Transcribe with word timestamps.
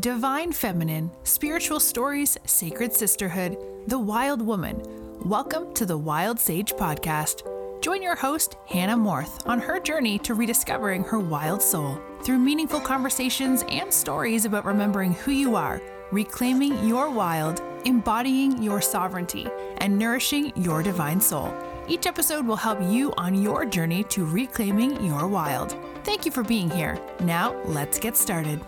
Divine 0.00 0.52
Feminine, 0.52 1.10
Spiritual 1.24 1.80
Stories, 1.80 2.38
Sacred 2.44 2.92
Sisterhood, 2.92 3.58
The 3.88 3.98
Wild 3.98 4.40
Woman. 4.40 4.80
Welcome 5.24 5.74
to 5.74 5.84
the 5.84 5.98
Wild 5.98 6.38
Sage 6.38 6.72
Podcast. 6.74 7.42
Join 7.82 8.00
your 8.00 8.14
host, 8.14 8.58
Hannah 8.66 8.96
Morth, 8.96 9.44
on 9.48 9.58
her 9.58 9.80
journey 9.80 10.16
to 10.20 10.34
rediscovering 10.34 11.02
her 11.02 11.18
wild 11.18 11.60
soul 11.60 12.00
through 12.22 12.38
meaningful 12.38 12.78
conversations 12.78 13.64
and 13.70 13.92
stories 13.92 14.44
about 14.44 14.66
remembering 14.66 15.14
who 15.14 15.32
you 15.32 15.56
are, 15.56 15.82
reclaiming 16.12 16.86
your 16.86 17.10
wild, 17.10 17.60
embodying 17.84 18.62
your 18.62 18.80
sovereignty, 18.80 19.48
and 19.78 19.98
nourishing 19.98 20.52
your 20.54 20.80
divine 20.80 21.20
soul. 21.20 21.52
Each 21.88 22.06
episode 22.06 22.46
will 22.46 22.56
help 22.56 22.80
you 22.82 23.12
on 23.16 23.34
your 23.34 23.64
journey 23.64 24.04
to 24.04 24.24
reclaiming 24.24 25.04
your 25.04 25.26
wild. 25.26 25.74
Thank 26.04 26.24
you 26.24 26.30
for 26.30 26.44
being 26.44 26.70
here. 26.70 27.00
Now, 27.18 27.60
let's 27.64 27.98
get 27.98 28.16
started. 28.16 28.60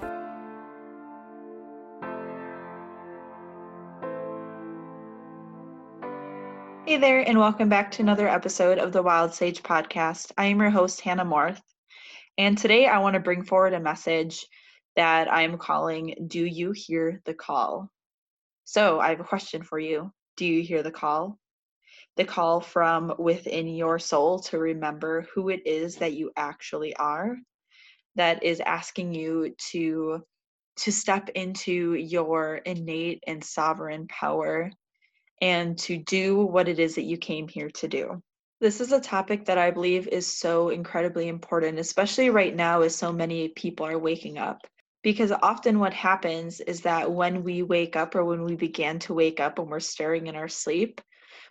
Hey 6.91 6.97
there, 6.97 7.21
and 7.21 7.39
welcome 7.39 7.69
back 7.69 7.93
to 7.93 8.03
another 8.03 8.27
episode 8.27 8.79
of 8.79 8.91
the 8.91 9.01
Wild 9.01 9.33
Sage 9.33 9.63
podcast. 9.63 10.33
I 10.37 10.47
am 10.47 10.59
your 10.59 10.71
host, 10.71 11.01
Hannah 11.01 11.25
Morth, 11.25 11.63
and 12.37 12.59
today 12.59 12.89
I 12.89 12.99
want 12.99 13.15
to 13.15 13.21
bring 13.21 13.45
forward 13.45 13.75
a 13.75 13.79
message 13.79 14.45
that 14.97 15.33
I 15.33 15.43
am 15.43 15.57
calling 15.57 16.17
Do 16.27 16.45
You 16.45 16.73
Hear 16.73 17.21
the 17.27 17.33
Call? 17.33 17.89
So 18.65 18.99
I 18.99 19.11
have 19.11 19.21
a 19.21 19.25
question 19.25 19.63
for 19.63 19.79
you. 19.79 20.13
Do 20.37 20.45
you 20.45 20.65
hear 20.65 20.83
the 20.83 20.91
call? 20.91 21.39
The 22.17 22.25
call 22.25 22.61
from 22.61 23.15
within 23.21 23.69
your 23.69 24.01
soul 24.01 24.41
to 24.41 24.59
remember 24.59 25.29
who 25.33 25.49
it 25.49 25.65
is 25.69 25.95
that 25.99 26.15
you 26.15 26.33
actually 26.37 26.97
are, 26.97 27.37
that 28.17 28.43
is 28.43 28.59
asking 28.59 29.15
you 29.15 29.55
to 29.71 30.25
to 30.79 30.91
step 30.91 31.29
into 31.37 31.95
your 31.95 32.57
innate 32.57 33.23
and 33.29 33.45
sovereign 33.45 34.09
power 34.09 34.73
and 35.41 35.79
to 35.79 35.97
do 35.97 36.45
what 36.45 36.69
it 36.69 36.79
is 36.79 36.95
that 36.95 37.05
you 37.05 37.17
came 37.17 37.49
here 37.49 37.71
to 37.71 37.89
do. 37.89 38.23
This 38.61 38.81
is 38.81 38.93
a 38.93 39.01
topic 39.01 39.47
that 39.47 39.57
I 39.57 39.71
believe 39.71 40.07
is 40.09 40.27
so 40.27 40.69
incredibly 40.69 41.29
important, 41.29 41.79
especially 41.79 42.29
right 42.29 42.55
now 42.55 42.83
as 42.83 42.95
so 42.95 43.11
many 43.11 43.49
people 43.49 43.87
are 43.87 43.99
waking 43.99 44.37
up. 44.37 44.67
Because 45.03 45.33
often 45.33 45.79
what 45.79 45.95
happens 45.95 46.61
is 46.61 46.83
that 46.83 47.11
when 47.11 47.43
we 47.43 47.63
wake 47.63 47.97
up 47.97 48.15
or 48.15 48.25
when 48.25 48.45
we 48.45 48.57
begin 48.57 48.99
to 49.01 49.15
wake 49.15 49.41
up 49.41 49.59
and 49.59 49.69
we're 49.69 49.81
stirring 49.81 50.27
in 50.27 50.37
our 50.37 50.49
sleep, 50.49 51.01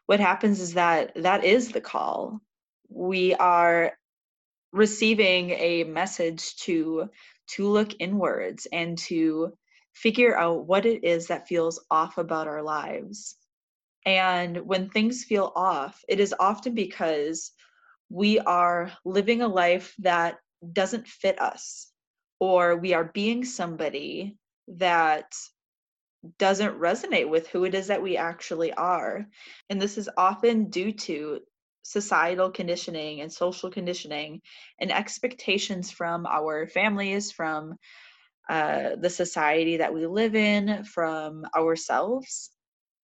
what 0.06 0.20
happens 0.20 0.60
is 0.60 0.76
that 0.76 1.12
that 1.16 1.44
is 1.44 1.72
the 1.72 1.82
call. 1.82 2.42
We 2.90 3.34
are 3.34 3.94
receiving 4.72 5.50
a 5.52 5.84
message 5.86 6.56
to 6.58 7.10
to 7.48 7.68
look 7.68 7.90
inwards 8.00 8.68
and 8.72 9.00
to 9.00 9.54
figure 9.94 10.38
out 10.38 10.68
what 10.68 10.86
it 10.86 11.04
is 11.04 11.28
that 11.28 11.48
feels 11.48 11.84
off 11.90 12.20
about 12.20 12.48
our 12.48 12.62
lives 12.62 13.36
and 14.06 14.58
when 14.58 14.90
things 14.90 15.24
feel 15.24 15.52
off, 15.56 16.04
it 16.08 16.20
is 16.20 16.36
often 16.40 16.74
because 16.74 17.52
we 18.10 18.40
are 18.40 18.92
living 19.06 19.42
a 19.42 19.48
life 19.48 19.94
that 20.00 20.38
doesn't 20.74 21.08
fit 21.08 21.40
us, 21.42 21.92
or 22.40 22.76
we 22.78 22.94
are 22.94 23.12
being 23.14 23.44
somebody 23.44 24.38
that 24.68 25.34
doesn't 26.38 26.80
resonate 26.80 27.30
with 27.30 27.48
who 27.48 27.64
it 27.64 27.74
is 27.74 27.88
that 27.88 28.02
we 28.02 28.18
actually 28.18 28.74
are. 28.74 29.26
And 29.70 29.82
this 29.82 29.98
is 29.98 30.10
often 30.18 30.70
due 30.70 30.92
to 30.92 31.40
societal 31.84 32.52
conditioning 32.52 33.22
and 33.22 33.32
social 33.32 33.70
conditioning 33.70 34.42
and 34.80 34.92
expectations 34.92 35.92
from 35.92 36.26
our 36.26 36.68
families, 36.68 37.32
from 37.32 37.76
uh, 38.50 38.96
the 39.00 39.10
society 39.10 39.78
that 39.78 39.94
we 39.94 40.06
live 40.06 40.36
in, 40.36 40.84
from 40.84 41.46
ourselves 41.56 42.52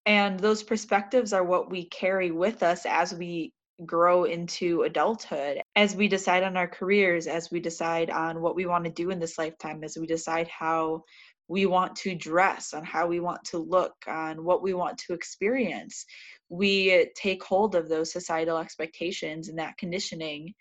and 0.06 0.40
those 0.40 0.64
perspectives 0.64 1.34
are 1.34 1.44
what 1.44 1.70
we 1.70 1.86
carry 1.86 2.32
with 2.32 2.64
us 2.64 2.86
as 2.86 3.14
we 3.14 3.52
grow 3.86 4.24
into 4.24 4.84
adulthood 4.84 5.62
as 5.76 5.96
we 5.96 6.08
decide 6.08 6.44
on 6.44 6.56
our 6.56 6.68
careers 6.68 7.28
as 7.28 7.52
we 7.52 7.60
decide 7.60 8.10
on 8.10 8.42
what 8.42 8.56
we 8.56 8.66
want 8.66 8.86
to 8.86 8.90
do 8.90 9.10
in 9.10 9.20
this 9.20 9.38
lifetime 9.38 9.84
as 9.84 9.98
we 10.00 10.08
decide 10.08 10.48
how 10.48 11.04
we 11.48 11.66
want 11.66 11.96
to 11.96 12.16
dress 12.16 12.74
on 12.74 12.84
how 12.84 13.08
we 13.08 13.20
want 13.20 13.44
to 13.44 13.58
look 13.58 13.94
on 14.08 14.44
what 14.44 14.64
we 14.64 14.74
want 14.74 14.98
to 14.98 15.14
experience. 15.14 16.06
We 16.50 17.12
take 17.16 17.44
hold 17.44 17.76
of 17.76 17.88
those 17.88 18.12
societal 18.12 18.58
expectations 18.58 19.50
and 19.50 19.60
that 19.60 19.78
conditioning 19.78 20.54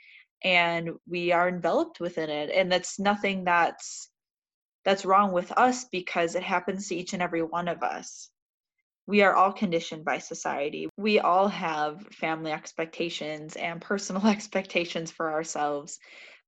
and 0.43 0.91
we 1.09 1.33
are 1.33 1.49
enveloped 1.49 2.01
within 2.01 2.29
it. 2.29 2.51
And 2.51 2.71
that's 2.71 2.99
nothing 2.99 3.45
that's 3.45 4.11
that's 4.85 5.07
wrong 5.07 5.33
with 5.33 5.51
us 5.53 5.87
because 5.91 6.35
it 6.35 6.43
happens 6.43 6.89
to 6.89 6.97
each 6.97 7.15
and 7.15 7.23
every 7.23 7.43
one 7.43 7.69
of 7.69 7.83
us 7.83 8.29
we 9.07 9.23
are 9.23 9.35
all 9.35 9.53
conditioned 9.53 10.05
by 10.05 10.19
society. 10.19 10.89
We 10.97 11.19
all 11.19 11.49
have 11.49 12.07
family 12.13 12.53
expectations 12.53 13.57
and 13.57 13.81
personal 13.81 14.27
expectations 14.27 15.11
for 15.11 15.33
ourselves 15.33 15.99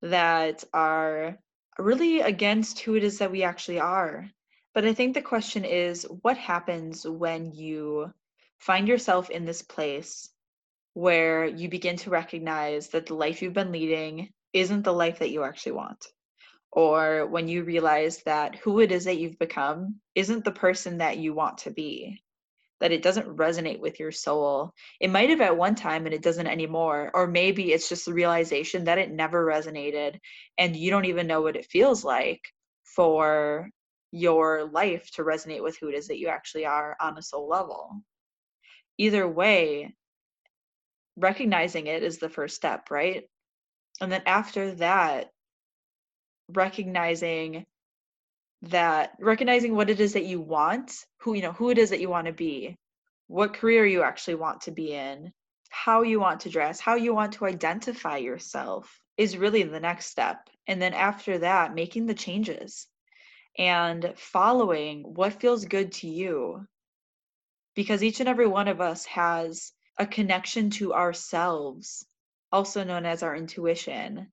that 0.02 0.64
are 0.72 1.38
really 1.78 2.20
against 2.20 2.80
who 2.80 2.94
it 2.94 3.04
is 3.04 3.18
that 3.18 3.30
we 3.30 3.42
actually 3.42 3.80
are. 3.80 4.30
But 4.74 4.86
I 4.86 4.94
think 4.94 5.14
the 5.14 5.22
question 5.22 5.64
is 5.64 6.06
what 6.22 6.36
happens 6.36 7.06
when 7.06 7.52
you 7.52 8.12
find 8.58 8.88
yourself 8.88 9.30
in 9.30 9.44
this 9.44 9.62
place 9.62 10.30
where 10.94 11.44
you 11.44 11.68
begin 11.68 11.96
to 11.96 12.10
recognize 12.10 12.88
that 12.88 13.06
the 13.06 13.14
life 13.14 13.42
you've 13.42 13.52
been 13.52 13.72
leading 13.72 14.30
isn't 14.54 14.82
the 14.82 14.92
life 14.92 15.18
that 15.18 15.30
you 15.30 15.44
actually 15.44 15.72
want? 15.72 16.06
Or 16.72 17.26
when 17.26 17.48
you 17.48 17.64
realize 17.64 18.22
that 18.22 18.56
who 18.56 18.80
it 18.80 18.92
is 18.92 19.04
that 19.04 19.18
you've 19.18 19.38
become 19.38 19.96
isn't 20.14 20.44
the 20.44 20.52
person 20.52 20.98
that 20.98 21.18
you 21.18 21.34
want 21.34 21.58
to 21.58 21.70
be? 21.70 22.22
That 22.80 22.92
it 22.92 23.02
doesn't 23.02 23.36
resonate 23.36 23.80
with 23.80 23.98
your 23.98 24.12
soul. 24.12 24.72
It 25.00 25.10
might 25.10 25.30
have 25.30 25.40
at 25.40 25.56
one 25.56 25.74
time 25.74 26.06
and 26.06 26.14
it 26.14 26.22
doesn't 26.22 26.46
anymore. 26.46 27.10
Or 27.14 27.26
maybe 27.26 27.72
it's 27.72 27.88
just 27.88 28.04
the 28.04 28.12
realization 28.12 28.84
that 28.84 28.98
it 28.98 29.10
never 29.10 29.44
resonated 29.44 30.18
and 30.58 30.76
you 30.76 30.90
don't 30.90 31.06
even 31.06 31.26
know 31.26 31.40
what 31.40 31.56
it 31.56 31.66
feels 31.66 32.04
like 32.04 32.40
for 32.84 33.70
your 34.12 34.64
life 34.64 35.10
to 35.12 35.22
resonate 35.22 35.62
with 35.62 35.76
who 35.78 35.88
it 35.88 35.94
is 35.94 36.08
that 36.08 36.18
you 36.18 36.28
actually 36.28 36.64
are 36.64 36.96
on 37.00 37.18
a 37.18 37.22
soul 37.22 37.48
level. 37.48 38.02
Either 38.98 39.26
way, 39.28 39.94
recognizing 41.16 41.86
it 41.86 42.02
is 42.02 42.18
the 42.18 42.28
first 42.28 42.56
step, 42.56 42.90
right? 42.90 43.24
And 44.00 44.12
then 44.12 44.22
after 44.26 44.74
that, 44.76 45.30
recognizing 46.48 47.66
that 48.70 49.12
recognizing 49.20 49.74
what 49.74 49.90
it 49.90 50.00
is 50.00 50.12
that 50.14 50.24
you 50.24 50.40
want, 50.40 51.04
who 51.18 51.34
you 51.34 51.42
know, 51.42 51.52
who 51.52 51.70
it 51.70 51.78
is 51.78 51.90
that 51.90 52.00
you 52.00 52.08
want 52.08 52.26
to 52.26 52.32
be, 52.32 52.76
what 53.28 53.54
career 53.54 53.84
you 53.86 54.02
actually 54.02 54.36
want 54.36 54.62
to 54.62 54.70
be 54.70 54.92
in, 54.92 55.32
how 55.70 56.02
you 56.02 56.20
want 56.20 56.40
to 56.40 56.50
dress, 56.50 56.80
how 56.80 56.94
you 56.94 57.14
want 57.14 57.32
to 57.32 57.46
identify 57.46 58.16
yourself 58.16 59.00
is 59.16 59.36
really 59.36 59.62
the 59.62 59.80
next 59.80 60.06
step. 60.06 60.48
And 60.66 60.80
then 60.80 60.94
after 60.94 61.38
that, 61.38 61.74
making 61.74 62.06
the 62.06 62.14
changes 62.14 62.86
and 63.58 64.12
following 64.16 65.02
what 65.02 65.40
feels 65.40 65.64
good 65.64 65.92
to 65.92 66.08
you. 66.08 66.66
Because 67.74 68.02
each 68.02 68.20
and 68.20 68.28
every 68.28 68.46
one 68.46 68.68
of 68.68 68.80
us 68.80 69.04
has 69.06 69.72
a 69.98 70.06
connection 70.06 70.70
to 70.70 70.94
ourselves, 70.94 72.06
also 72.52 72.84
known 72.84 73.06
as 73.06 73.22
our 73.22 73.34
intuition, 73.34 74.30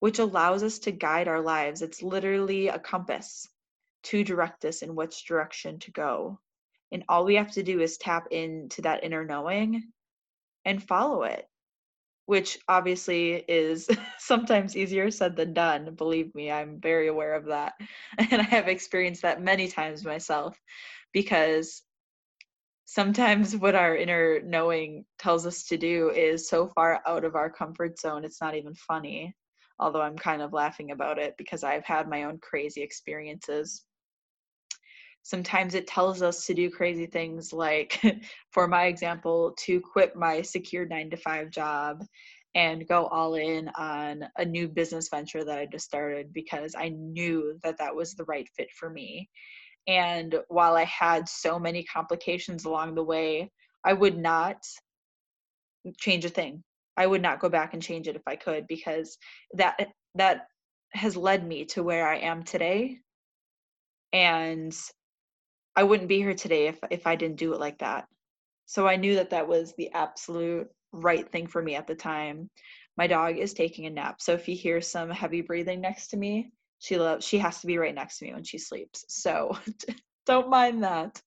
which 0.00 0.18
allows 0.18 0.62
us 0.62 0.78
to 0.80 0.92
guide 0.92 1.28
our 1.28 1.40
lives. 1.40 1.82
It's 1.82 2.02
literally 2.02 2.68
a 2.68 2.78
compass 2.78 3.48
to 4.06 4.22
direct 4.22 4.64
us 4.64 4.82
in 4.82 4.94
which 4.94 5.26
direction 5.26 5.78
to 5.80 5.90
go. 5.90 6.38
And 6.92 7.04
all 7.08 7.24
we 7.24 7.34
have 7.34 7.50
to 7.52 7.62
do 7.62 7.80
is 7.80 7.98
tap 7.98 8.28
into 8.30 8.82
that 8.82 9.02
inner 9.02 9.24
knowing 9.24 9.90
and 10.64 10.82
follow 10.82 11.24
it, 11.24 11.46
which 12.26 12.58
obviously 12.68 13.44
is 13.48 13.88
sometimes 14.18 14.76
easier 14.76 15.10
said 15.10 15.36
than 15.36 15.52
done. 15.52 15.94
Believe 15.96 16.32
me, 16.34 16.50
I'm 16.50 16.80
very 16.80 17.08
aware 17.08 17.34
of 17.34 17.46
that. 17.46 17.74
And 18.18 18.40
I 18.40 18.44
have 18.44 18.68
experienced 18.68 19.22
that 19.22 19.42
many 19.42 19.66
times 19.66 20.04
myself 20.04 20.56
because 21.12 21.82
sometimes 22.84 23.56
what 23.56 23.74
our 23.74 23.96
inner 23.96 24.40
knowing 24.42 25.04
tells 25.18 25.46
us 25.46 25.64
to 25.64 25.76
do 25.76 26.10
is 26.10 26.48
so 26.48 26.68
far 26.68 27.02
out 27.06 27.24
of 27.24 27.34
our 27.34 27.50
comfort 27.50 27.98
zone, 27.98 28.24
it's 28.24 28.40
not 28.40 28.54
even 28.54 28.74
funny. 28.74 29.34
Although 29.80 30.02
I'm 30.02 30.16
kind 30.16 30.40
of 30.40 30.52
laughing 30.52 30.92
about 30.92 31.18
it 31.18 31.34
because 31.36 31.64
I've 31.64 31.84
had 31.84 32.08
my 32.08 32.22
own 32.22 32.38
crazy 32.38 32.82
experiences 32.82 33.85
sometimes 35.26 35.74
it 35.74 35.88
tells 35.88 36.22
us 36.22 36.46
to 36.46 36.54
do 36.54 36.70
crazy 36.70 37.06
things 37.06 37.52
like 37.52 38.00
for 38.52 38.68
my 38.68 38.86
example 38.86 39.52
to 39.58 39.80
quit 39.80 40.14
my 40.14 40.40
secure 40.40 40.86
9 40.86 41.10
to 41.10 41.16
5 41.16 41.50
job 41.50 42.04
and 42.54 42.86
go 42.86 43.06
all 43.06 43.34
in 43.34 43.68
on 43.76 44.24
a 44.38 44.44
new 44.44 44.68
business 44.68 45.08
venture 45.10 45.44
that 45.44 45.58
I 45.58 45.66
just 45.66 45.84
started 45.84 46.32
because 46.32 46.74
I 46.78 46.90
knew 46.90 47.58
that 47.64 47.76
that 47.78 47.94
was 47.94 48.14
the 48.14 48.24
right 48.24 48.48
fit 48.56 48.68
for 48.78 48.88
me. 48.88 49.28
And 49.88 50.36
while 50.48 50.76
I 50.76 50.84
had 50.84 51.28
so 51.28 51.58
many 51.58 51.84
complications 51.84 52.64
along 52.64 52.94
the 52.94 53.04
way, 53.04 53.50
I 53.84 53.94
would 53.94 54.16
not 54.16 54.56
change 55.98 56.24
a 56.24 56.30
thing. 56.30 56.62
I 56.96 57.06
would 57.06 57.22
not 57.22 57.40
go 57.40 57.48
back 57.48 57.74
and 57.74 57.82
change 57.82 58.08
it 58.08 58.16
if 58.16 58.22
I 58.26 58.36
could 58.36 58.66
because 58.68 59.18
that 59.54 59.88
that 60.14 60.46
has 60.94 61.16
led 61.16 61.46
me 61.46 61.64
to 61.66 61.82
where 61.82 62.08
I 62.08 62.18
am 62.18 62.42
today 62.44 63.00
And 64.12 64.76
I 65.76 65.84
wouldn't 65.84 66.08
be 66.08 66.18
here 66.18 66.34
today 66.34 66.68
if 66.68 66.78
if 66.90 67.06
I 67.06 67.16
didn't 67.16 67.36
do 67.36 67.52
it 67.52 67.60
like 67.60 67.78
that. 67.78 68.06
So 68.66 68.88
I 68.88 68.96
knew 68.96 69.16
that 69.16 69.30
that 69.30 69.46
was 69.46 69.74
the 69.74 69.92
absolute 69.92 70.68
right 70.92 71.30
thing 71.30 71.46
for 71.46 71.62
me 71.62 71.76
at 71.76 71.86
the 71.86 71.94
time. 71.94 72.50
My 72.96 73.06
dog 73.06 73.38
is 73.38 73.52
taking 73.52 73.86
a 73.86 73.90
nap. 73.90 74.20
So 74.20 74.32
if 74.32 74.48
you 74.48 74.56
hear 74.56 74.80
some 74.80 75.10
heavy 75.10 75.42
breathing 75.42 75.80
next 75.80 76.08
to 76.08 76.16
me, 76.16 76.50
she 76.78 76.98
loves 76.98 77.24
she 77.24 77.38
has 77.38 77.60
to 77.60 77.66
be 77.66 77.78
right 77.78 77.94
next 77.94 78.18
to 78.18 78.24
me 78.24 78.34
when 78.34 78.44
she 78.44 78.58
sleeps. 78.58 79.04
So 79.08 79.56
don't 80.26 80.50
mind 80.50 80.82
that. 80.82 81.20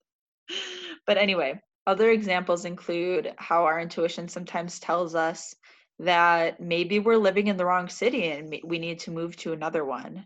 But 1.05 1.17
anyway, 1.17 1.61
other 1.87 2.09
examples 2.09 2.65
include 2.65 3.33
how 3.37 3.65
our 3.65 3.79
intuition 3.79 4.27
sometimes 4.27 4.79
tells 4.79 5.15
us 5.15 5.55
that 5.99 6.59
maybe 6.59 6.99
we're 6.99 7.17
living 7.17 7.47
in 7.47 7.57
the 7.57 7.65
wrong 7.65 7.89
city 7.89 8.27
and 8.31 8.55
we 8.63 8.79
need 8.79 8.99
to 8.99 9.11
move 9.11 9.35
to 9.37 9.53
another 9.53 9.83
one. 9.85 10.25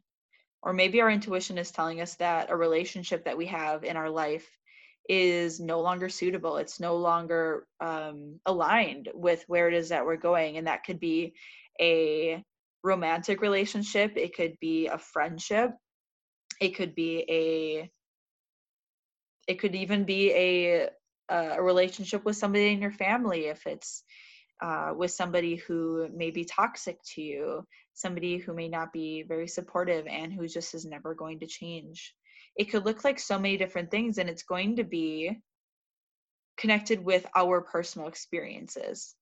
Or 0.63 0.73
maybe 0.73 1.01
our 1.01 1.09
intuition 1.09 1.57
is 1.57 1.71
telling 1.71 2.01
us 2.01 2.15
that 2.15 2.49
a 2.49 2.55
relationship 2.55 3.25
that 3.25 3.37
we 3.37 3.47
have 3.47 3.83
in 3.83 3.97
our 3.97 4.09
life 4.09 4.47
is 5.09 5.59
no 5.59 5.81
longer 5.81 6.07
suitable. 6.07 6.57
It's 6.57 6.79
no 6.79 6.95
longer 6.95 7.67
um, 7.81 8.39
aligned 8.45 9.09
with 9.13 9.43
where 9.47 9.67
it 9.67 9.73
is 9.73 9.89
that 9.89 10.05
we're 10.05 10.15
going. 10.15 10.57
And 10.57 10.67
that 10.67 10.85
could 10.85 10.99
be 10.99 11.33
a 11.81 12.41
romantic 12.83 13.41
relationship, 13.41 14.13
it 14.15 14.35
could 14.35 14.57
be 14.59 14.87
a 14.87 14.97
friendship, 14.97 15.71
it 16.59 16.75
could 16.75 16.95
be 16.95 17.25
a 17.29 17.91
it 19.47 19.59
could 19.59 19.75
even 19.75 20.05
be 20.05 20.31
a 20.31 20.89
a 21.29 21.61
relationship 21.61 22.25
with 22.25 22.35
somebody 22.35 22.71
in 22.71 22.81
your 22.81 22.91
family 22.91 23.45
if 23.45 23.65
it's 23.65 24.03
uh, 24.63 24.93
with 24.95 25.11
somebody 25.11 25.57
who 25.57 26.07
may 26.15 26.31
be 26.31 26.45
toxic 26.45 26.97
to 27.03 27.21
you 27.21 27.67
somebody 27.93 28.37
who 28.37 28.53
may 28.53 28.67
not 28.67 28.91
be 28.91 29.23
very 29.23 29.47
supportive 29.47 30.05
and 30.07 30.33
who 30.33 30.47
just 30.47 30.73
is 30.73 30.85
never 30.85 31.13
going 31.13 31.39
to 31.39 31.45
change. 31.45 32.13
It 32.55 32.65
could 32.65 32.85
look 32.85 33.03
like 33.03 33.19
so 33.19 33.39
many 33.39 33.57
different 33.57 33.91
things 33.91 34.17
and 34.17 34.29
it's 34.29 34.43
going 34.43 34.75
to 34.77 34.83
be 34.83 35.39
connected 36.57 37.03
with 37.03 37.25
our 37.35 37.61
personal 37.61 38.07
experiences 38.07 39.15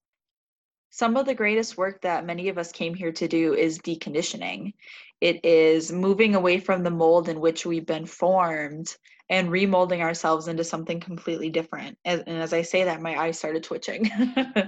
some 0.91 1.15
of 1.15 1.25
the 1.25 1.33
greatest 1.33 1.77
work 1.77 2.01
that 2.01 2.25
many 2.25 2.49
of 2.49 2.57
us 2.57 2.71
came 2.71 2.93
here 2.93 3.13
to 3.13 3.27
do 3.27 3.53
is 3.53 3.79
deconditioning. 3.79 4.73
It 5.21 5.45
is 5.45 5.91
moving 5.91 6.35
away 6.35 6.59
from 6.59 6.83
the 6.83 6.91
mold 6.91 7.29
in 7.29 7.39
which 7.39 7.65
we've 7.65 7.85
been 7.85 8.05
formed 8.05 8.95
and 9.29 9.49
remolding 9.49 10.01
ourselves 10.01 10.49
into 10.49 10.65
something 10.65 10.99
completely 10.99 11.49
different. 11.49 11.97
And, 12.03 12.23
and 12.27 12.41
as 12.41 12.51
I 12.51 12.63
say 12.63 12.83
that, 12.83 13.01
my 13.01 13.17
eyes 13.17 13.39
started 13.39 13.63
twitching. 13.63 14.11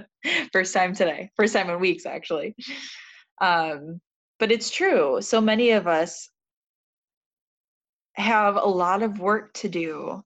first 0.52 0.72
time 0.72 0.94
today, 0.94 1.30
first 1.36 1.52
time 1.52 1.68
in 1.68 1.78
weeks, 1.78 2.06
actually. 2.06 2.56
Um, 3.42 4.00
but 4.38 4.50
it's 4.50 4.70
true. 4.70 5.20
So 5.20 5.42
many 5.42 5.72
of 5.72 5.86
us 5.86 6.30
have 8.14 8.56
a 8.56 8.60
lot 8.60 9.02
of 9.02 9.18
work 9.18 9.52
to 9.54 9.68
do 9.68 10.24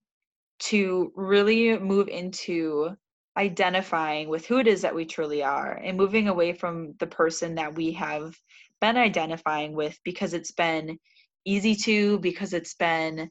to 0.61 1.13
really 1.17 1.77
move 1.77 2.07
into 2.07 2.97
identifying 3.39 4.29
with 4.29 4.45
who 4.47 4.59
it 4.59 4.67
is 4.67 4.83
that 4.83 4.95
we 4.95 5.05
truly 5.05 5.43
are 5.43 5.81
and 5.85 5.97
moving 5.97 6.29
away 6.29 6.53
from 6.53 6.95
the 6.99 7.07
person 7.07 7.55
that 7.55 7.75
we 7.75 7.93
have 7.93 8.37
been 8.81 8.97
identifying 8.97 9.75
with 9.75 9.99
because 10.05 10.35
it's 10.35 10.51
been 10.51 10.99
easy 11.45 11.75
to, 11.75 12.19
because 12.19 12.53
it's 12.53 12.75
been 12.75 13.31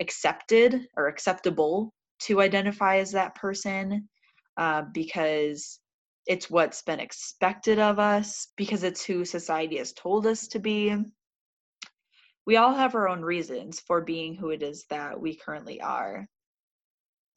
accepted 0.00 0.86
or 0.96 1.08
acceptable 1.08 1.92
to 2.20 2.40
identify 2.40 2.98
as 2.98 3.12
that 3.12 3.34
person, 3.34 4.08
uh, 4.56 4.82
because 4.94 5.80
it's 6.26 6.48
what's 6.48 6.82
been 6.82 7.00
expected 7.00 7.78
of 7.78 7.98
us, 7.98 8.48
because 8.56 8.84
it's 8.84 9.04
who 9.04 9.24
society 9.24 9.78
has 9.78 9.92
told 9.92 10.26
us 10.26 10.46
to 10.48 10.60
be. 10.60 10.94
We 12.46 12.56
all 12.56 12.74
have 12.74 12.94
our 12.94 13.08
own 13.08 13.22
reasons 13.22 13.80
for 13.80 14.02
being 14.02 14.34
who 14.34 14.50
it 14.50 14.62
is 14.62 14.84
that 14.90 15.20
we 15.20 15.34
currently 15.34 15.80
are 15.80 16.28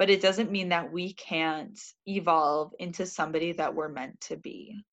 but 0.01 0.09
it 0.09 0.19
doesn't 0.19 0.50
mean 0.50 0.69
that 0.69 0.92
we 0.92 1.13
can't 1.13 1.80
evolve 2.07 2.74
into 2.80 3.06
somebody 3.06 3.51
that 3.51 3.75
we're 3.75 3.88
meant 3.88 4.19
to 4.19 4.36
be. 4.36 4.83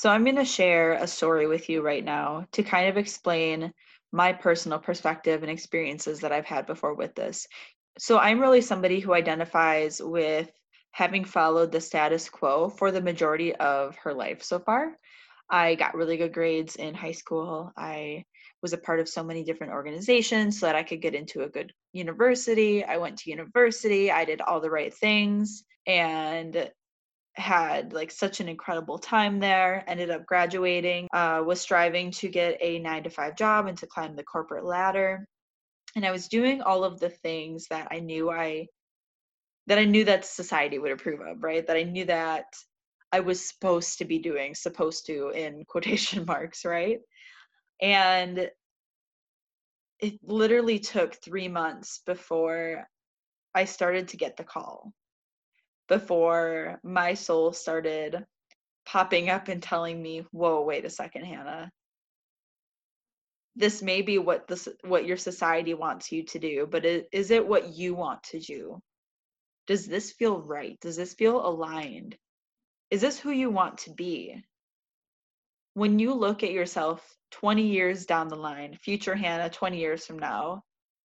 So, 0.00 0.10
I'm 0.10 0.24
going 0.24 0.34
to 0.34 0.44
share 0.44 0.94
a 0.94 1.06
story 1.06 1.46
with 1.46 1.68
you 1.68 1.82
right 1.82 2.04
now 2.04 2.48
to 2.50 2.64
kind 2.64 2.88
of 2.88 2.96
explain 2.96 3.72
my 4.10 4.32
personal 4.32 4.80
perspective 4.80 5.42
and 5.44 5.52
experiences 5.52 6.18
that 6.18 6.32
I've 6.32 6.46
had 6.46 6.66
before 6.66 6.94
with 6.94 7.14
this. 7.14 7.46
So, 8.00 8.18
I'm 8.18 8.40
really 8.40 8.60
somebody 8.60 8.98
who 8.98 9.14
identifies 9.14 10.02
with 10.02 10.50
having 10.90 11.24
followed 11.24 11.70
the 11.70 11.80
status 11.80 12.28
quo 12.28 12.68
for 12.68 12.90
the 12.90 13.00
majority 13.00 13.54
of 13.54 13.94
her 13.98 14.14
life 14.14 14.42
so 14.42 14.58
far. 14.58 14.96
I 15.50 15.74
got 15.76 15.94
really 15.94 16.16
good 16.16 16.32
grades 16.34 16.76
in 16.76 16.94
high 16.94 17.12
school. 17.12 17.72
I 17.76 18.24
was 18.62 18.72
a 18.72 18.78
part 18.78 19.00
of 19.00 19.08
so 19.08 19.22
many 19.22 19.44
different 19.44 19.72
organizations 19.72 20.58
so 20.58 20.66
that 20.66 20.74
I 20.74 20.82
could 20.82 21.00
get 21.00 21.14
into 21.14 21.42
a 21.42 21.48
good 21.48 21.72
university. 21.92 22.84
I 22.84 22.96
went 22.96 23.18
to 23.18 23.30
university, 23.30 24.10
I 24.10 24.24
did 24.24 24.40
all 24.40 24.60
the 24.60 24.70
right 24.70 24.92
things 24.92 25.64
and 25.86 26.70
had 27.36 27.92
like 27.92 28.10
such 28.10 28.40
an 28.40 28.48
incredible 28.48 28.98
time 28.98 29.38
there 29.38 29.84
ended 29.86 30.10
up 30.10 30.24
graduating 30.24 31.06
uh, 31.12 31.42
was 31.44 31.60
striving 31.60 32.10
to 32.10 32.28
get 32.28 32.56
a 32.60 32.78
nine 32.78 33.02
to 33.02 33.10
five 33.10 33.36
job 33.36 33.66
and 33.66 33.76
to 33.76 33.86
climb 33.86 34.16
the 34.16 34.22
corporate 34.22 34.64
ladder 34.64 35.26
and 35.94 36.06
i 36.06 36.10
was 36.10 36.28
doing 36.28 36.62
all 36.62 36.82
of 36.82 36.98
the 36.98 37.10
things 37.10 37.66
that 37.68 37.88
i 37.90 38.00
knew 38.00 38.30
i 38.30 38.66
that 39.66 39.78
i 39.78 39.84
knew 39.84 40.04
that 40.04 40.24
society 40.24 40.78
would 40.78 40.92
approve 40.92 41.20
of 41.20 41.42
right 41.42 41.66
that 41.66 41.76
i 41.76 41.82
knew 41.82 42.06
that 42.06 42.46
i 43.16 43.20
was 43.20 43.48
supposed 43.48 43.98
to 43.98 44.04
be 44.04 44.18
doing 44.18 44.54
supposed 44.54 45.06
to 45.06 45.30
in 45.30 45.64
quotation 45.64 46.24
marks 46.34 46.64
right 46.64 47.00
and 47.80 48.50
it 50.00 50.18
literally 50.22 50.78
took 50.78 51.14
three 51.14 51.48
months 51.48 52.02
before 52.06 52.86
I 53.54 53.64
started 53.64 54.08
to 54.08 54.16
get 54.16 54.36
the 54.36 54.44
call, 54.44 54.92
before 55.88 56.78
my 56.82 57.14
soul 57.14 57.52
started 57.52 58.24
popping 58.84 59.30
up 59.30 59.48
and 59.48 59.62
telling 59.62 60.00
me, 60.00 60.26
whoa, 60.30 60.62
wait 60.62 60.84
a 60.84 60.90
second, 60.90 61.24
Hannah. 61.24 61.70
This 63.56 63.80
may 63.80 64.02
be 64.02 64.18
what 64.18 64.46
this 64.46 64.68
what 64.84 65.06
your 65.06 65.16
society 65.16 65.72
wants 65.72 66.12
you 66.12 66.24
to 66.24 66.38
do, 66.38 66.68
but 66.70 66.84
it, 66.84 67.08
is 67.10 67.30
it 67.30 67.46
what 67.46 67.74
you 67.74 67.94
want 67.94 68.22
to 68.24 68.38
do? 68.38 68.78
Does 69.66 69.86
this 69.86 70.12
feel 70.12 70.42
right? 70.42 70.78
Does 70.82 70.96
this 70.96 71.14
feel 71.14 71.44
aligned? 71.44 72.16
Is 72.90 73.00
this 73.00 73.18
who 73.18 73.30
you 73.30 73.50
want 73.50 73.78
to 73.78 73.90
be? 73.90 74.44
When 75.74 75.98
you 75.98 76.14
look 76.14 76.42
at 76.42 76.52
yourself 76.52 77.04
20 77.32 77.62
years 77.62 78.06
down 78.06 78.28
the 78.28 78.36
line, 78.36 78.76
future 78.80 79.14
Hannah 79.14 79.50
20 79.50 79.78
years 79.78 80.06
from 80.06 80.18
now, 80.18 80.62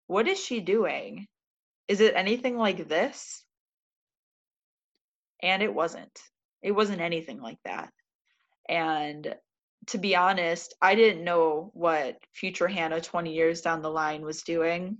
what 0.07 0.27
is 0.27 0.39
she 0.39 0.59
doing? 0.59 1.27
Is 1.87 1.99
it 1.99 2.13
anything 2.15 2.57
like 2.57 2.87
this? 2.87 3.43
And 5.41 5.61
it 5.63 5.73
wasn't. 5.73 6.17
It 6.61 6.71
wasn't 6.71 7.01
anything 7.01 7.41
like 7.41 7.59
that. 7.65 7.91
And 8.69 9.35
to 9.87 9.97
be 9.97 10.15
honest, 10.15 10.75
I 10.81 10.95
didn't 10.95 11.25
know 11.25 11.71
what 11.73 12.17
future 12.33 12.67
Hannah 12.67 13.01
20 13.01 13.33
years 13.33 13.61
down 13.61 13.81
the 13.81 13.89
line 13.89 14.23
was 14.23 14.43
doing. 14.43 14.99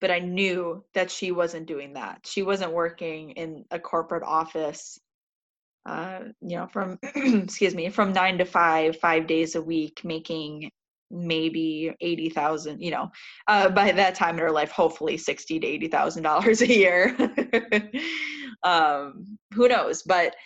But 0.00 0.10
I 0.10 0.18
knew 0.18 0.84
that 0.94 1.10
she 1.10 1.32
wasn't 1.32 1.66
doing 1.66 1.94
that. 1.94 2.20
She 2.26 2.42
wasn't 2.42 2.72
working 2.72 3.30
in 3.30 3.64
a 3.70 3.80
corporate 3.80 4.24
office 4.24 4.98
uh, 5.86 6.20
you 6.40 6.56
know, 6.56 6.66
from 6.66 6.98
excuse 7.14 7.74
me, 7.74 7.88
from 7.88 8.12
nine 8.12 8.38
to 8.38 8.44
five, 8.44 8.96
five 8.98 9.26
days 9.26 9.54
a 9.54 9.62
week, 9.62 10.00
making 10.04 10.70
maybe 11.10 11.94
eighty 12.00 12.28
thousand. 12.28 12.80
You 12.80 12.92
know, 12.92 13.10
uh, 13.48 13.68
by 13.70 13.92
that 13.92 14.14
time 14.14 14.36
in 14.36 14.42
her 14.42 14.50
life, 14.50 14.70
hopefully 14.70 15.16
sixty 15.16 15.58
to 15.58 15.66
eighty 15.66 15.88
thousand 15.88 16.22
dollars 16.22 16.62
a 16.62 16.68
year. 16.68 17.16
um, 18.62 19.38
who 19.54 19.68
knows? 19.68 20.02
But 20.02 20.36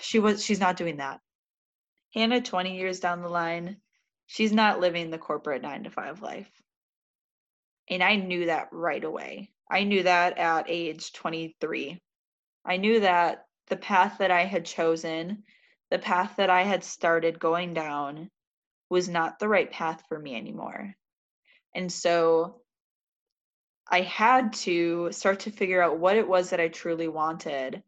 she 0.00 0.18
was. 0.18 0.44
She's 0.44 0.60
not 0.60 0.76
doing 0.76 0.98
that. 0.98 1.20
Hannah, 2.14 2.40
twenty 2.40 2.76
years 2.76 3.00
down 3.00 3.22
the 3.22 3.28
line, 3.28 3.76
she's 4.26 4.52
not 4.52 4.80
living 4.80 5.10
the 5.10 5.18
corporate 5.18 5.62
nine 5.62 5.82
to 5.84 5.90
five 5.90 6.22
life. 6.22 6.50
And 7.90 8.02
I 8.02 8.16
knew 8.16 8.46
that 8.46 8.68
right 8.72 9.02
away. 9.02 9.50
I 9.70 9.84
knew 9.84 10.02
that 10.04 10.38
at 10.38 10.66
age 10.68 11.12
23. 11.12 12.00
I 12.64 12.76
knew 12.76 13.00
that 13.00 13.45
the 13.68 13.76
path 13.76 14.18
that 14.18 14.30
I 14.30 14.44
had 14.44 14.64
chosen, 14.64 15.44
the 15.90 15.98
path 15.98 16.34
that 16.36 16.50
I 16.50 16.62
had 16.62 16.84
started 16.84 17.38
going 17.38 17.74
down, 17.74 18.30
was 18.88 19.08
not 19.08 19.38
the 19.38 19.48
right 19.48 19.70
path 19.70 20.02
for 20.08 20.18
me 20.18 20.36
anymore. 20.36 20.94
And 21.74 21.90
so 21.92 22.60
I 23.90 24.00
had 24.00 24.52
to 24.54 25.10
start 25.12 25.40
to 25.40 25.50
figure 25.50 25.82
out 25.82 25.98
what 25.98 26.16
it 26.16 26.26
was 26.26 26.50
that 26.50 26.60
I 26.60 26.68
truly 26.68 27.08
wanted. 27.08 27.82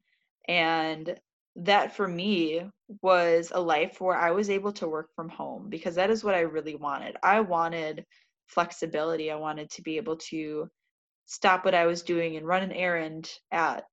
And 0.46 1.18
that 1.56 1.96
for 1.96 2.06
me 2.06 2.62
was 3.02 3.52
a 3.52 3.60
life 3.60 4.00
where 4.00 4.16
I 4.16 4.30
was 4.30 4.48
able 4.48 4.72
to 4.74 4.88
work 4.88 5.10
from 5.14 5.28
home 5.28 5.68
because 5.68 5.96
that 5.96 6.10
is 6.10 6.22
what 6.22 6.34
I 6.34 6.40
really 6.40 6.76
wanted. 6.76 7.16
I 7.22 7.40
wanted 7.40 8.04
flexibility. 8.46 9.30
I 9.30 9.36
wanted 9.36 9.70
to 9.72 9.82
be 9.82 9.96
able 9.96 10.16
to 10.16 10.68
stop 11.26 11.64
what 11.64 11.74
I 11.74 11.86
was 11.86 12.02
doing 12.02 12.36
and 12.36 12.46
run 12.46 12.62
an 12.62 12.72
errand 12.72 13.30
at 13.50 13.84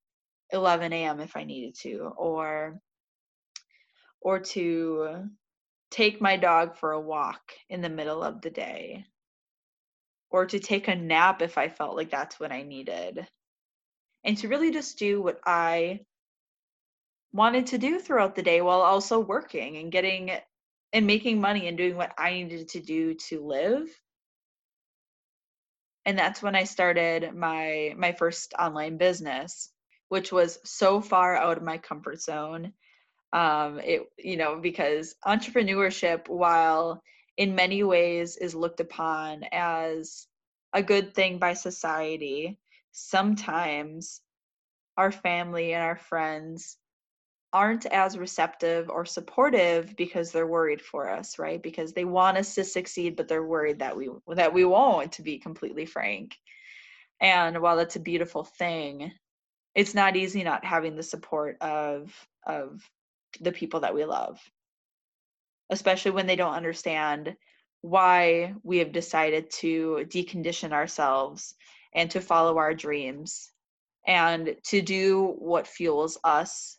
11 0.55 0.93
a.m. 0.93 1.19
if 1.19 1.37
I 1.37 1.43
needed 1.43 1.75
to, 1.81 2.11
or 2.17 2.79
or 4.21 4.39
to 4.39 5.29
take 5.91 6.19
my 6.19 6.35
dog 6.37 6.75
for 6.77 6.93
a 6.93 6.99
walk 6.99 7.53
in 7.69 7.81
the 7.81 7.89
middle 7.89 8.23
of 8.23 8.41
the 8.41 8.49
day, 8.49 9.05
or 10.31 10.45
to 10.47 10.59
take 10.59 10.87
a 10.87 10.95
nap 10.95 11.41
if 11.41 11.57
I 11.57 11.69
felt 11.69 11.95
like 11.95 12.09
that's 12.09 12.39
what 12.39 12.51
I 12.51 12.63
needed. 12.63 13.27
And 14.23 14.37
to 14.39 14.47
really 14.47 14.71
just 14.71 14.97
do 14.97 15.21
what 15.21 15.39
I 15.45 15.99
wanted 17.31 17.67
to 17.67 17.77
do 17.77 17.99
throughout 17.99 18.35
the 18.35 18.41
day 18.41 18.61
while 18.61 18.81
also 18.81 19.19
working 19.19 19.77
and 19.77 19.91
getting 19.91 20.31
and 20.93 21.05
making 21.05 21.41
money 21.41 21.67
and 21.67 21.77
doing 21.77 21.97
what 21.97 22.13
I 22.17 22.31
needed 22.31 22.69
to 22.69 22.79
do 22.79 23.13
to 23.29 23.45
live. 23.45 23.87
And 26.05 26.17
that's 26.17 26.41
when 26.41 26.55
I 26.55 26.63
started 26.63 27.33
my 27.35 27.93
my 27.97 28.13
first 28.13 28.53
online 28.57 28.97
business, 28.97 29.69
which 30.15 30.31
was 30.31 30.59
so 30.63 31.01
far 31.01 31.35
out 31.35 31.57
of 31.57 31.63
my 31.63 31.77
comfort 31.77 32.21
zone. 32.21 32.71
Um, 33.33 33.79
it 33.79 34.03
you 34.17 34.37
know 34.37 34.57
because 34.61 35.15
entrepreneurship, 35.25 36.29
while 36.29 37.03
in 37.35 37.53
many 37.53 37.83
ways 37.83 38.37
is 38.37 38.55
looked 38.55 38.79
upon 38.79 39.43
as 39.51 40.25
a 40.71 40.81
good 40.81 41.13
thing 41.13 41.37
by 41.37 41.51
society, 41.53 42.57
sometimes 42.93 44.21
our 44.95 45.11
family 45.11 45.73
and 45.73 45.83
our 45.83 45.97
friends 45.97 46.77
aren't 47.51 47.85
as 47.87 48.17
receptive 48.17 48.89
or 48.89 49.03
supportive 49.03 49.97
because 49.97 50.31
they're 50.31 50.47
worried 50.47 50.81
for 50.81 51.09
us 51.09 51.37
right 51.37 51.61
because 51.61 51.91
they 51.91 52.05
want 52.05 52.37
us 52.37 52.55
to 52.55 52.63
succeed 52.63 53.17
but 53.17 53.27
they're 53.27 53.51
worried 53.55 53.79
that 53.79 53.97
we 53.97 54.09
that 54.29 54.53
we 54.53 54.63
won't 54.63 55.11
to 55.11 55.21
be 55.21 55.37
completely 55.39 55.85
frank 55.85 56.35
and 57.19 57.61
while 57.61 57.77
that's 57.77 57.97
a 57.97 58.09
beautiful 58.11 58.45
thing 58.45 59.11
it's 59.75 59.93
not 59.93 60.15
easy 60.15 60.43
not 60.43 60.65
having 60.65 60.95
the 60.95 61.03
support 61.03 61.57
of 61.61 62.11
of 62.47 62.81
the 63.41 63.51
people 63.51 63.81
that 63.81 63.93
we 63.93 64.05
love 64.05 64.39
especially 65.69 66.11
when 66.11 66.27
they 66.27 66.35
don't 66.35 66.53
understand 66.53 67.35
why 67.81 68.53
we 68.63 68.79
have 68.79 68.91
decided 68.91 69.49
to 69.51 70.05
decondition 70.07 70.71
ourselves 70.71 71.55
and 71.93 72.09
to 72.11 72.21
follow 72.21 72.57
our 72.57 72.73
dreams 72.73 73.51
and 74.07 74.55
to 74.63 74.81
do 74.81 75.35
what 75.39 75.67
fuels 75.67 76.17
us 76.23 76.77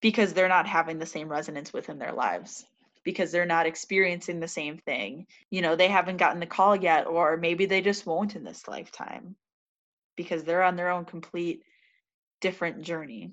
because 0.00 0.32
they're 0.32 0.48
not 0.48 0.66
having 0.66 0.98
the 0.98 1.06
same 1.06 1.28
resonance 1.28 1.72
within 1.72 1.98
their 1.98 2.12
lives 2.12 2.66
because 3.04 3.30
they're 3.30 3.46
not 3.46 3.66
experiencing 3.66 4.40
the 4.40 4.48
same 4.48 4.78
thing. 4.78 5.26
You 5.50 5.62
know, 5.62 5.76
they 5.76 5.88
haven't 5.88 6.16
gotten 6.16 6.40
the 6.40 6.46
call 6.46 6.74
yet, 6.74 7.06
or 7.06 7.36
maybe 7.36 7.66
they 7.66 7.82
just 7.82 8.06
won't 8.06 8.34
in 8.34 8.44
this 8.44 8.66
lifetime 8.66 9.36
because 10.16 10.44
they're 10.44 10.62
on 10.62 10.76
their 10.76 10.90
own 10.90 11.04
complete 11.04 11.62
different 12.44 12.82
journey. 12.82 13.32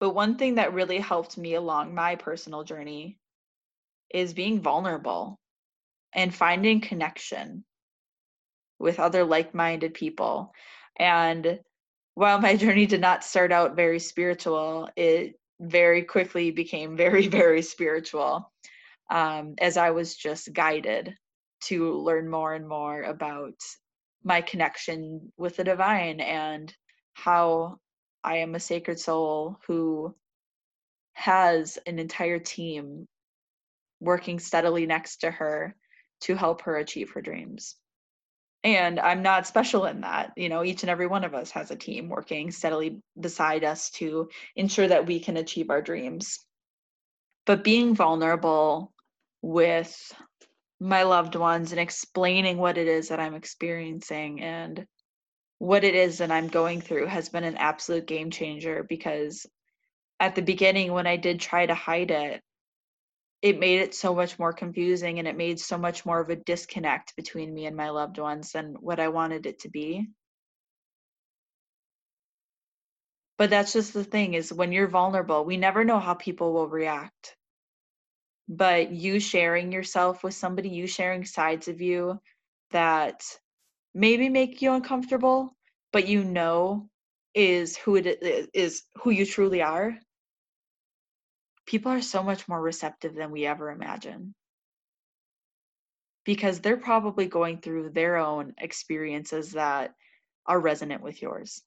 But 0.00 0.10
one 0.10 0.36
thing 0.36 0.56
that 0.56 0.74
really 0.74 0.98
helped 0.98 1.38
me 1.38 1.54
along 1.54 1.94
my 1.94 2.14
personal 2.14 2.62
journey 2.62 3.18
is 4.12 4.34
being 4.34 4.60
vulnerable 4.60 5.40
and 6.12 6.34
finding 6.34 6.82
connection 6.82 7.64
with 8.78 9.00
other 9.00 9.24
like 9.24 9.54
minded 9.54 9.94
people. 9.94 10.52
And 10.98 11.58
while 12.16 12.38
my 12.38 12.54
journey 12.62 12.84
did 12.84 13.00
not 13.00 13.24
start 13.24 13.50
out 13.50 13.76
very 13.76 13.98
spiritual, 13.98 14.90
it 14.94 15.40
very 15.58 16.02
quickly 16.02 16.50
became 16.50 16.96
very, 17.04 17.28
very 17.28 17.62
spiritual 17.62 18.52
um, 19.10 19.54
as 19.58 19.78
I 19.78 19.92
was 19.92 20.14
just 20.14 20.52
guided 20.52 21.14
to 21.62 21.94
learn 21.94 22.28
more 22.28 22.52
and 22.52 22.68
more 22.68 23.04
about 23.04 23.56
my 24.22 24.42
connection 24.42 25.32
with 25.38 25.56
the 25.56 25.64
divine 25.64 26.20
and 26.20 26.74
how 27.14 27.78
I 28.22 28.38
am 28.38 28.54
a 28.54 28.60
sacred 28.60 28.98
soul 28.98 29.58
who 29.66 30.14
has 31.14 31.78
an 31.86 31.98
entire 31.98 32.38
team 32.38 33.06
working 34.00 34.38
steadily 34.38 34.86
next 34.86 35.18
to 35.18 35.30
her 35.30 35.74
to 36.20 36.34
help 36.34 36.62
her 36.62 36.76
achieve 36.76 37.10
her 37.10 37.20
dreams. 37.20 37.76
And 38.64 38.98
I'm 38.98 39.22
not 39.22 39.46
special 39.46 39.86
in 39.86 40.00
that. 40.00 40.32
You 40.36 40.48
know, 40.48 40.64
each 40.64 40.82
and 40.82 40.90
every 40.90 41.06
one 41.06 41.24
of 41.24 41.34
us 41.34 41.50
has 41.52 41.70
a 41.70 41.76
team 41.76 42.08
working 42.08 42.50
steadily 42.50 43.00
beside 43.18 43.64
us 43.64 43.90
to 43.92 44.28
ensure 44.56 44.88
that 44.88 45.06
we 45.06 45.20
can 45.20 45.36
achieve 45.36 45.70
our 45.70 45.82
dreams. 45.82 46.40
But 47.46 47.64
being 47.64 47.94
vulnerable 47.94 48.92
with 49.42 50.12
my 50.80 51.04
loved 51.04 51.34
ones 51.34 51.72
and 51.72 51.80
explaining 51.80 52.58
what 52.58 52.78
it 52.78 52.88
is 52.88 53.08
that 53.08 53.20
I'm 53.20 53.34
experiencing 53.34 54.40
and 54.42 54.86
what 55.58 55.84
it 55.84 55.94
is 55.94 56.18
that 56.18 56.30
I'm 56.30 56.48
going 56.48 56.80
through 56.80 57.06
has 57.06 57.28
been 57.28 57.44
an 57.44 57.56
absolute 57.56 58.06
game 58.06 58.30
changer 58.30 58.84
because 58.88 59.46
at 60.20 60.34
the 60.34 60.42
beginning, 60.42 60.92
when 60.92 61.06
I 61.06 61.16
did 61.16 61.40
try 61.40 61.66
to 61.66 61.74
hide 61.74 62.10
it, 62.10 62.42
it 63.40 63.60
made 63.60 63.80
it 63.80 63.94
so 63.94 64.14
much 64.14 64.38
more 64.38 64.52
confusing 64.52 65.18
and 65.18 65.28
it 65.28 65.36
made 65.36 65.60
so 65.60 65.78
much 65.78 66.04
more 66.04 66.20
of 66.20 66.30
a 66.30 66.36
disconnect 66.36 67.14
between 67.14 67.54
me 67.54 67.66
and 67.66 67.76
my 67.76 67.90
loved 67.90 68.18
ones 68.18 68.52
than 68.52 68.74
what 68.80 68.98
I 68.98 69.08
wanted 69.08 69.46
it 69.46 69.60
to 69.60 69.68
be. 69.68 70.08
But 73.36 73.50
that's 73.50 73.72
just 73.72 73.94
the 73.94 74.02
thing 74.02 74.34
is 74.34 74.52
when 74.52 74.72
you're 74.72 74.88
vulnerable, 74.88 75.44
we 75.44 75.56
never 75.56 75.84
know 75.84 76.00
how 76.00 76.14
people 76.14 76.52
will 76.52 76.68
react. 76.68 77.36
But 78.48 78.90
you 78.90 79.20
sharing 79.20 79.70
yourself 79.70 80.24
with 80.24 80.34
somebody, 80.34 80.70
you 80.70 80.88
sharing 80.88 81.24
sides 81.24 81.68
of 81.68 81.80
you 81.80 82.20
that 82.72 83.22
maybe 83.98 84.28
make 84.28 84.62
you 84.62 84.72
uncomfortable, 84.72 85.56
but 85.92 86.06
you 86.06 86.22
know 86.22 86.88
is 87.34 87.76
who 87.76 87.96
it 87.96 88.22
is, 88.54 88.84
who 89.02 89.10
you 89.10 89.26
truly 89.26 89.60
are. 89.60 89.98
People 91.66 91.90
are 91.90 92.00
so 92.00 92.22
much 92.22 92.46
more 92.46 92.62
receptive 92.62 93.16
than 93.16 93.32
we 93.32 93.44
ever 93.44 93.72
imagine. 93.72 94.34
Because 96.24 96.60
they're 96.60 96.76
probably 96.76 97.26
going 97.26 97.58
through 97.58 97.90
their 97.90 98.18
own 98.18 98.54
experiences 98.58 99.52
that 99.52 99.94
are 100.46 100.60
resonant 100.60 101.02
with 101.02 101.20
yours. 101.20 101.60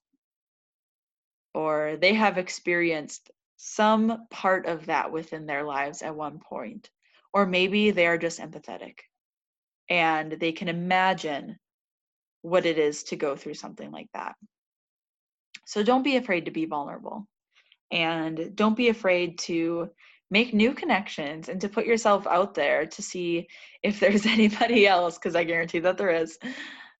Or 1.52 1.98
they 2.00 2.14
have 2.14 2.38
experienced 2.38 3.30
some 3.58 4.26
part 4.30 4.64
of 4.64 4.86
that 4.86 5.12
within 5.12 5.44
their 5.44 5.64
lives 5.64 6.00
at 6.00 6.16
one 6.16 6.38
point. 6.38 6.88
Or 7.34 7.44
maybe 7.44 7.90
they 7.90 8.06
are 8.06 8.18
just 8.18 8.40
empathetic. 8.40 9.00
And 9.90 10.32
they 10.32 10.52
can 10.52 10.68
imagine 10.68 11.58
what 12.42 12.66
it 12.66 12.78
is 12.78 13.02
to 13.04 13.16
go 13.16 13.36
through 13.36 13.54
something 13.54 13.90
like 13.90 14.08
that. 14.14 14.34
So 15.66 15.82
don't 15.82 16.02
be 16.02 16.16
afraid 16.16 16.44
to 16.44 16.50
be 16.50 16.66
vulnerable. 16.66 17.26
And 17.90 18.54
don't 18.54 18.76
be 18.76 18.88
afraid 18.88 19.38
to 19.40 19.90
make 20.30 20.54
new 20.54 20.72
connections 20.72 21.48
and 21.48 21.60
to 21.60 21.68
put 21.68 21.86
yourself 21.86 22.26
out 22.26 22.54
there 22.54 22.86
to 22.86 23.02
see 23.02 23.48
if 23.82 24.00
there's 24.00 24.24
anybody 24.38 24.86
else 24.86 25.18
because 25.18 25.36
i 25.36 25.44
guarantee 25.44 25.78
that 25.78 25.98
there 25.98 26.10
is 26.10 26.38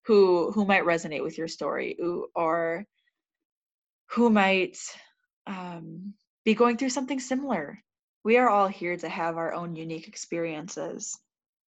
who 0.04 0.52
who 0.52 0.66
might 0.66 0.84
resonate 0.84 1.22
with 1.22 1.38
your 1.38 1.49
story 1.49 1.96
or 2.34 2.84
who 4.11 4.28
might 4.28 4.76
um, 5.46 6.12
be 6.44 6.54
going 6.54 6.76
through 6.76 6.90
something 6.90 7.18
similar. 7.18 7.82
We 8.25 8.37
are 8.37 8.49
all 8.49 8.68
here 8.68 8.96
to 8.96 9.08
have 9.08 9.37
our 9.37 9.54
own 9.54 9.75
unique 9.75 10.06
experiences 10.06 11.18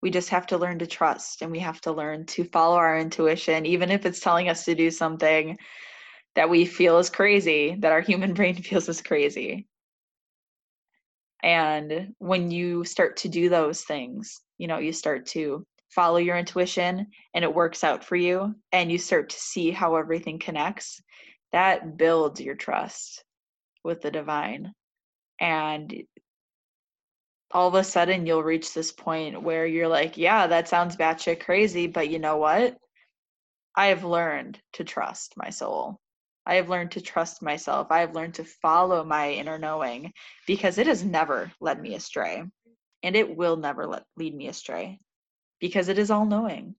we 0.04 0.12
just 0.12 0.30
have 0.30 0.46
to 0.46 0.58
learn 0.58 0.78
to 0.80 0.86
trust 0.86 1.42
and 1.42 1.52
we 1.52 1.60
have 1.60 1.82
to 1.82 1.92
learn 1.92 2.26
to 2.26 2.44
follow 2.44 2.76
our 2.76 3.00
intuition 3.00 3.66
even 3.66 3.90
if 3.90 4.06
it's 4.06 4.20
telling 4.20 4.50
us 4.50 4.66
to 4.66 4.76
do 4.76 4.92
something 4.92 5.58
that 6.36 6.50
we 6.50 6.66
feel 6.66 6.98
is 6.98 7.10
crazy, 7.10 7.76
that 7.80 7.92
our 7.92 8.02
human 8.02 8.34
brain 8.40 8.56
feels 8.56 8.90
is 8.90 9.02
crazy. 9.02 9.68
And 11.44 12.14
when 12.20 12.52
you 12.52 12.86
start 12.86 13.18
to 13.18 13.30
do 13.30 13.50
those 13.50 13.82
things, 13.82 14.42
you 14.58 14.68
know, 14.68 14.78
you 14.80 14.94
start 14.94 15.26
to 15.28 15.66
follow 15.90 16.18
your 16.18 16.38
intuition 16.38 17.08
and 17.34 17.44
it 17.44 17.54
works 17.54 17.84
out 17.84 18.04
for 18.04 18.16
you, 18.16 18.56
and 18.72 18.92
you 18.92 18.98
start 18.98 19.30
to 19.30 19.40
see 19.40 19.70
how 19.70 19.96
everything 19.96 20.40
connects, 20.40 21.02
that 21.52 21.98
builds 21.98 22.42
your 22.42 22.56
trust 22.56 23.24
with 23.84 24.02
the 24.02 24.10
divine. 24.10 24.72
And 25.40 25.94
all 27.54 27.68
of 27.68 27.76
a 27.76 27.84
sudden, 27.84 28.26
you'll 28.26 28.44
reach 28.44 28.74
this 28.74 28.92
point 28.92 29.42
where 29.42 29.66
you're 29.66 29.88
like, 29.88 30.18
yeah, 30.18 30.48
that 30.48 30.68
sounds 30.68 30.98
batshit 30.98 31.40
crazy, 31.40 31.86
but 31.88 32.10
you 32.10 32.18
know 32.18 32.38
what? 32.38 32.76
I 33.76 33.88
have 33.88 34.04
learned 34.04 34.60
to 34.74 34.84
trust 34.84 35.34
my 35.38 35.50
soul. 35.50 36.00
I 36.46 36.56
have 36.56 36.70
learned 36.70 36.92
to 36.92 37.02
trust 37.02 37.42
myself. 37.42 37.88
I 37.90 38.00
have 38.00 38.16
learned 38.16 38.34
to 38.36 38.44
follow 38.44 39.04
my 39.04 39.32
inner 39.32 39.58
knowing 39.58 40.12
because 40.48 40.78
it 40.78 40.88
has 40.88 41.04
never 41.04 41.52
led 41.62 41.80
me 41.80 41.96
astray. 41.96 42.44
And 43.04 43.16
it 43.16 43.36
will 43.36 43.56
never 43.56 43.86
let, 43.86 44.04
lead 44.18 44.36
me 44.36 44.48
astray 44.48 45.00
because 45.60 45.90
it 45.90 46.00
is 46.00 46.12
all 46.12 46.26
knowing, 46.26 46.76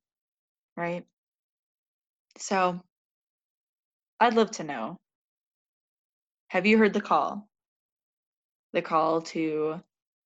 right? 0.77 1.05
So 2.39 2.81
I'd 4.21 4.35
love 4.35 4.51
to 4.53 4.65
know 4.65 4.99
have 6.49 6.67
you 6.67 6.79
heard 6.79 6.93
the 6.93 7.01
call? 7.01 7.49
The 8.73 8.83
call 8.83 9.23
to 9.23 9.81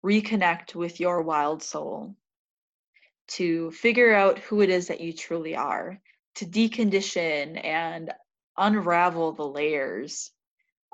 reconnect 0.04 0.74
with 0.74 1.00
your 1.00 1.22
wild 1.22 1.62
soul, 1.62 2.14
to 3.28 3.70
figure 3.72 4.14
out 4.14 4.38
who 4.38 4.60
it 4.60 4.70
is 4.70 4.88
that 4.88 5.00
you 5.00 5.12
truly 5.12 5.56
are, 5.56 6.00
to 6.36 6.46
decondition 6.46 7.62
and 7.64 8.12
unravel 8.56 9.32
the 9.32 9.46
layers 9.46 10.30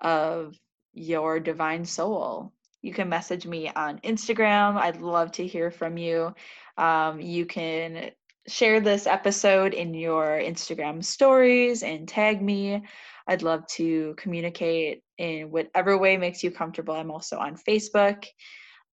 of 0.02 0.58
your 0.92 1.40
divine 1.40 1.84
soul. 1.84 2.52
You 2.82 2.92
can 2.92 3.08
message 3.08 3.46
me 3.46 3.70
on 3.74 3.98
Instagram. 4.00 4.76
I'd 4.76 5.00
love 5.00 5.32
to 5.32 5.46
hear 5.46 5.70
from 5.70 5.96
you. 5.96 6.34
Um, 6.76 7.20
you 7.20 7.46
can 7.46 8.10
share 8.46 8.80
this 8.80 9.06
episode 9.06 9.72
in 9.72 9.94
your 9.94 10.38
Instagram 10.38 11.02
stories 11.02 11.82
and 11.82 12.06
tag 12.06 12.42
me. 12.42 12.84
I'd 13.26 13.42
love 13.42 13.66
to 13.68 14.14
communicate 14.18 15.02
in 15.16 15.50
whatever 15.50 15.96
way 15.96 16.18
makes 16.18 16.42
you 16.42 16.50
comfortable. 16.50 16.94
I'm 16.94 17.10
also 17.10 17.38
on 17.38 17.56
Facebook, 17.56 18.26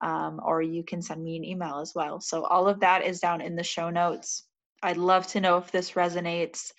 um, 0.02 0.40
or 0.44 0.60
you 0.60 0.82
can 0.82 1.00
send 1.00 1.22
me 1.22 1.36
an 1.36 1.44
email 1.44 1.78
as 1.78 1.94
well. 1.94 2.20
So, 2.20 2.44
all 2.44 2.68
of 2.68 2.80
that 2.80 3.04
is 3.04 3.20
down 3.20 3.40
in 3.40 3.56
the 3.56 3.62
show 3.62 3.88
notes. 3.88 4.44
I'd 4.82 4.96
love 4.96 5.26
to 5.28 5.40
know 5.40 5.58
if 5.58 5.70
this 5.70 5.92
resonates. 5.92 6.72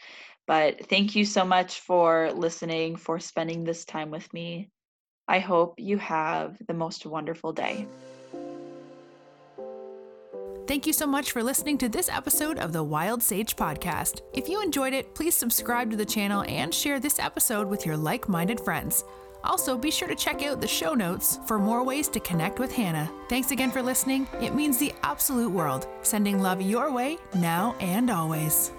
But 0.46 0.88
thank 0.88 1.16
you 1.16 1.24
so 1.24 1.46
much 1.46 1.80
for 1.80 2.32
listening, 2.34 2.98
for 2.98 3.20
spending 3.20 3.64
this 3.64 3.86
time 3.86 4.12
with 4.12 4.32
me. 4.34 4.70
I 5.28 5.40
hope 5.40 5.76
you 5.78 5.98
have 6.00 6.58
the 6.68 6.74
most 6.74 7.06
wonderful 7.06 7.54
day. 7.54 7.88
Thank 10.68 10.88
you 10.88 10.94
so 10.94 11.06
much 11.06 11.32
for 11.32 11.44
listening 11.44 11.78
to 11.80 11.90
this 11.90 12.10
episode 12.10 12.58
of 12.58 12.74
the 12.74 12.84
Wild 12.84 13.22
Sage 13.22 13.56
Podcast. 13.56 14.22
If 14.34 14.50
you 14.50 14.62
enjoyed 14.62 14.94
it, 14.94 15.14
please 15.14 15.36
subscribe 15.36 15.92
to 15.92 15.98
the 15.98 16.06
channel 16.06 16.44
and 16.48 16.74
share 16.74 17.00
this 17.00 17.20
episode 17.20 17.68
with 17.68 17.86
your 17.86 17.98
like 17.98 18.28
minded 18.28 18.60
friends. 18.60 19.04
Also, 19.44 19.78
be 19.78 19.92
sure 19.92 20.08
to 20.08 20.16
check 20.16 20.44
out 20.44 20.62
the 20.62 20.68
show 20.68 20.94
notes 20.94 21.40
for 21.46 21.60
more 21.60 21.84
ways 21.84 22.08
to 22.10 22.20
connect 22.20 22.60
with 22.60 22.72
Hannah. 22.72 23.12
Thanks 23.30 23.52
again 23.52 23.72
for 23.72 23.82
listening. 23.82 24.28
It 24.42 24.56
means 24.56 24.78
the 24.78 24.94
absolute 25.04 25.52
world. 25.52 25.88
Sending 26.02 26.42
love 26.42 26.62
your 26.62 26.92
way 26.92 27.18
now 27.34 27.76
and 27.80 28.10
always. 28.10 28.72